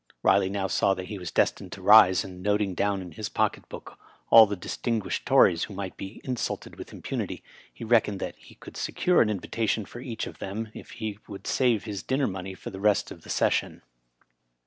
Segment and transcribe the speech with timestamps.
[0.25, 3.69] Biley now saw that he was destined to rise, and noting down in his pocket
[3.69, 3.99] book
[4.31, 8.43] all the distin^ goished Tories who might be insulted with imponitj, he reckoned that if
[8.45, 12.55] he conld secure an invitation for each of them he would save his dinner money
[12.55, 13.83] for the rest of the session.